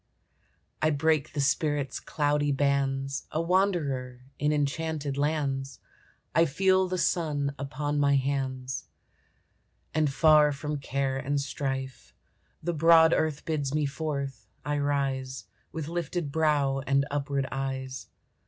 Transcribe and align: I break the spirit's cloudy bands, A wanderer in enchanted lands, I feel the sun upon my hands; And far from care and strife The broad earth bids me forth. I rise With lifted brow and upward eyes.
I 0.81 0.89
break 0.89 1.33
the 1.33 1.39
spirit's 1.39 1.99
cloudy 1.99 2.51
bands, 2.51 3.27
A 3.29 3.39
wanderer 3.39 4.21
in 4.39 4.51
enchanted 4.51 5.15
lands, 5.15 5.79
I 6.33 6.45
feel 6.47 6.87
the 6.87 6.97
sun 6.97 7.53
upon 7.59 7.99
my 7.99 8.15
hands; 8.15 8.87
And 9.93 10.11
far 10.11 10.51
from 10.53 10.77
care 10.79 11.17
and 11.17 11.39
strife 11.39 12.15
The 12.63 12.73
broad 12.73 13.13
earth 13.13 13.45
bids 13.45 13.75
me 13.75 13.85
forth. 13.85 14.47
I 14.65 14.79
rise 14.79 15.45
With 15.71 15.87
lifted 15.87 16.31
brow 16.31 16.79
and 16.87 17.05
upward 17.11 17.47
eyes. 17.51 18.07